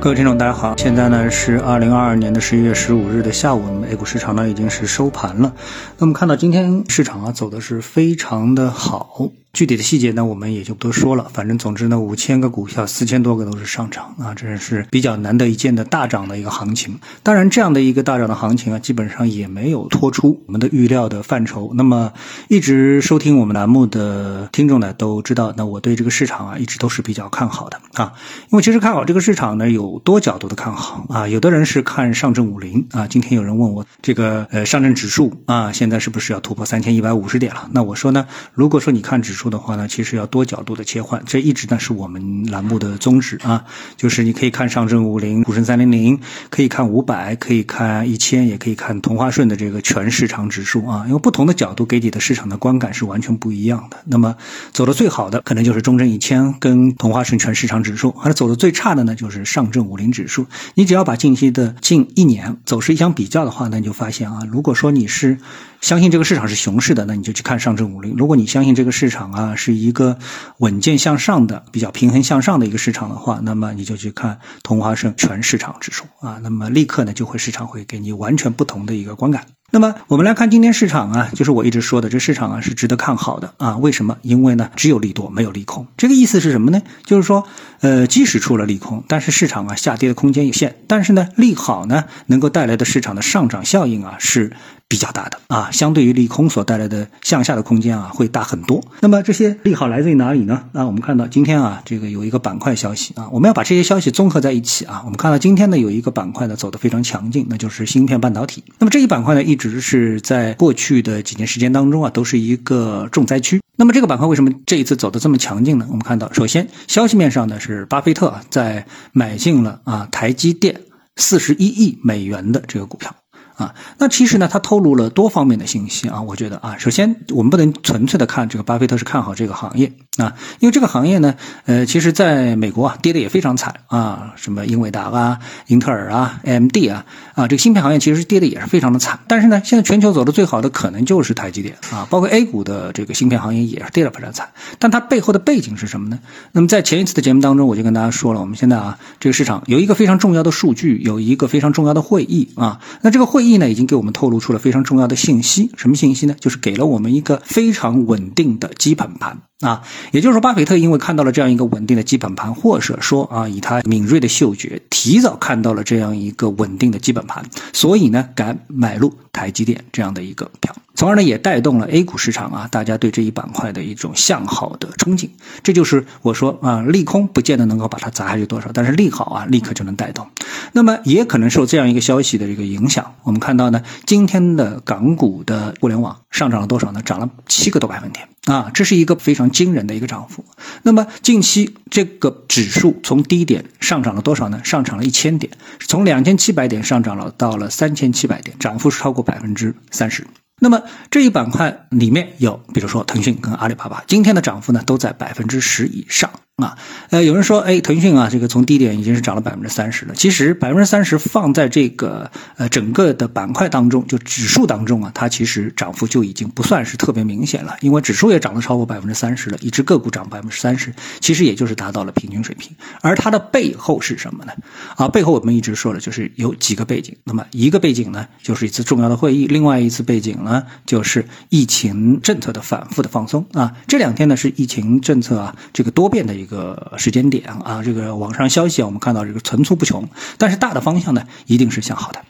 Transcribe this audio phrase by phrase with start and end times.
[0.00, 5.52] 各位听众，大家好，现在呢是二零二二年的十一月十五日的下午，那么 A 股市场呢已经是收盘了。
[5.98, 9.30] 那么看到今天市场啊走的是非常的好。
[9.52, 11.26] 具体的细节呢，我们也就不多说了。
[11.34, 16.98] 反正总之呢，五千个股票，四千多个都是上涨啊，这是比较难得一见的大涨的一个行情。
[17.22, 21.72] 当然，这样的一个大涨的行情啊，基本上也没有脱出我们的预料的范畴。
[21.74, 22.12] 那么，
[22.48, 28.12] 一直收听我们栏目的听众呢，都知道，那我对这个市场啊，一直都是比较看好的啊。
[28.50, 31.26] 因为其实看好这个市场呢，有多角度的看好啊。
[31.26, 33.08] 有的人是看上证五零啊。
[33.08, 37.68] 今天有人问我这个呃上证指数啊，现在是不是要突破三千一百五十点了？
[37.72, 43.64] 那我说呢，如果说你看指数，说的话呢，其实要多角度的切换，这一直呢是我们栏目的宗旨啊。
[43.96, 51.04] 就是你可以看上证五零、沪深三零零，可以看五百，可以看一千，也可以看同花顺的这个全市场指数啊。
[51.06, 53.96] 因为不同的角度给你的市场的观感是完全不一样的。
[54.04, 54.36] 那么
[54.72, 60.44] 走的最好的可能就是中证一千跟同花顺全市场指数，而走的最差的呢就是上证五零指数。
[60.74, 65.38] 你只要把近期的近一年走势一相比较的话，那你就发现啊，如果说你是
[65.80, 70.18] 相信这个市场是熊市的，那你就去看上证五零；如果你相信这个市场，啊，是一个
[70.58, 79.46] 稳健向上的、比较平衡向上的一个市场的话，那么你就去看同花顺全市场指数啊，那么立刻呢就会市场会给你完全不同的一个观感。
[79.72, 83.76] 那么我们来看今天市场啊，就是我一直说的，这市场啊是值得看好的啊。
[83.78, 84.18] 为什么？
[84.22, 85.86] 因为呢只有利多没有利空。
[85.96, 86.82] 这个意思是什么呢？
[87.04, 87.46] 就是说，
[87.80, 94.52] 呃，即使出了利空，但是市场啊下跌的空间有限，但是呢利好呢能够带来的市场的上涨效应啊是
[94.90, 98.84] 比较大的啊，相对于利空所带来的向下的空间啊会大很多。
[98.98, 100.64] 那么这些利好来自于哪里呢？
[100.72, 105.02] 那我们看到今天啊这个有一个板块消息啊，我们要把这些消息综合在一起啊。
[105.04, 108.64] 我们看到今天呢有一个板块呢走得非常强劲，那就是芯片半导体。
[108.80, 113.62] 那么这一板块呢一直是在过去的几年时间当中啊，都是一个重灾区。
[113.76, 115.86] 那么这个板块为什么这一次走得这么强劲呢？
[115.88, 120.80] 我们看到，首先消息面上呢是巴菲特在买进了啊台积电
[121.14, 123.14] 四十一亿美元的这个股票。
[123.60, 126.22] 啊，那其实呢，它透露了多方面的信息啊。
[126.22, 131.34] 我觉得啊，首先我们不能纯粹的看这个巴菲特是看好这个行业啊，因为这个行业呢，
[131.66, 137.04] 呃，其实在美国啊跌的也非常惨啊，什么英伟达啊、英特尔啊、AMD 啊
[137.34, 139.20] 啊，这个芯片行业其实跌的也是非常的惨。
[139.28, 144.48] 但是呢，现在全球走的最好的可能就是台积电啊，包括 A 股的这个芯片行业也是跌的非常惨。
[144.78, 146.18] 但它背后的背景是什么呢？
[146.52, 153.49] 那么在前一次的节目当中，我就跟大家说了，我们现在啊，这个市场有一个非常重要的数据，有一个非常重要的会议啊，那这个会议。
[153.58, 156.34] 呢，已经给我们透露出了非常重要的信息，什么信息呢？
[156.38, 170.74] 就是给了我们一个非常稳定的基本盘啊，也就是说，巴菲特因为看到了这样一个稳定的基本盘，或者说啊，以他敏锐的嗅觉，提早看到了这样一个稳定的基本盘，所以呢，敢买入台积电这样的一个票。
[171.00, 175.30] 从而呢，也带动了 A 股市场啊，大家对这一板块的一种向好的憧憬。
[175.62, 180.28] 这就是我说啊，利空不见得能够把它砸下去多少，但是利好啊，立刻就能带动。
[180.72, 187.00] 那么也可能受这样一个消息的这个影响，我们看到呢，今天的港股的互联网上涨了多少呢？
[187.02, 190.44] 涨了七个多百分点啊，这是一个非常惊人的一个涨幅。
[190.82, 194.60] 那么近期这个指数从低点上涨了多少呢？
[194.64, 200.26] 上涨了一千点，从两千七百点上涨了到了三千七百点，涨幅是超过百分之三十。
[200.60, 206.30] 那么这一板块里面有，比如说腾讯跟阿里巴巴，今天的涨幅呢都在百分之十以上。
[206.60, 206.76] 啊，
[207.10, 210.14] 呃，有人说，哎，腾讯啊，这个从低点已经是涨了百分之三十了。
[210.14, 217.76] 其实百分之三十放在这个呃整个的板块当中，就指数当中啊，它其实涨幅就已经不算是特别明显了。
[217.80, 222.70] 因为指数也涨了超过百分之三十了，一只个股涨百分之三十，其实也就是达到了平均水平。
[223.00, 224.52] 而它的背后是什么呢？
[224.96, 227.16] 啊，背后我们一直说了，就是有几个背景。
[227.24, 233.72] 那么一个背景呢，就是一次重要的会议；另外一次背景呢，就是疫情政策的反复的放松啊。
[233.88, 236.49] 这两天呢，是疫情政策啊这个多变的一个。
[236.50, 240.06] 个时间点啊，这个网上消息啊，我们看到这个层出不穷，
[240.36, 242.20] 但是大的方向呢，一定是向好的。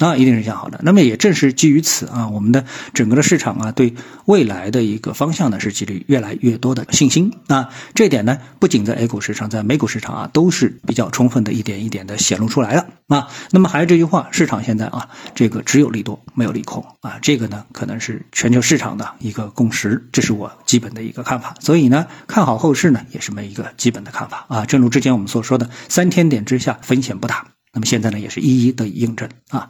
[0.00, 0.80] 啊，一定是向好的。
[0.82, 3.94] 那么也正是基于此啊，我们的整个的市场啊，对
[4.24, 7.68] 未来的一个方向呢，是积累越来越多的信心啊。
[7.94, 12.86] 这点呢，不仅在 A 股市场，在美股市场啊，都是比较充分的一点一点的显露出来了。
[13.08, 21.54] 啊，那么还是这句话，市场现在啊，这个只有利多没有利空啊，这个呢可能是全球市场的一个共识，这是我基本的一个看法。
[21.60, 24.64] 所以呢，看好后市呢，也是没一个基本的看法啊。
[24.64, 29.68] 正如之前我们所说的，三千点之下风险不大，那么现在呢，也是一一得以印证啊。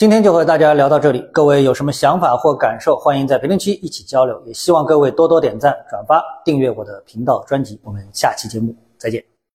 [0.00, 7.78] 今天就和大家聊到这里，各位有什么想法或感受，欢迎在评论区一起交流，也希望各位多多点赞、转发、订阅我的频道专辑。
[7.84, 9.22] 我们下期节目再见。